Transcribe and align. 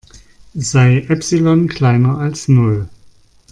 Sei 0.55 1.05
Epsilon 1.09 1.67
kleiner 1.67 2.17
als 2.17 2.47
Null. 2.47 2.89